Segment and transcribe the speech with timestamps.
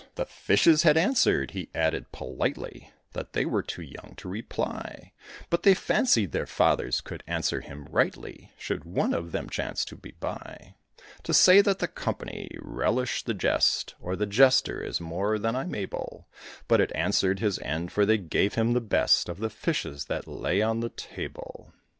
[0.15, 5.11] "The fishes had answered," he added, politely, "That they were too young to reply;
[5.51, 9.95] But they fancied their fathers could answer him rightly, Should one of them chance to
[9.95, 10.73] be by."
[11.21, 15.75] To say that the company relished the jest, Or the jester, is more than I'm
[15.75, 16.27] able;
[16.67, 20.25] But it answered his end, for they gave him the best Of the fishes that
[20.27, 21.75] lay on the table.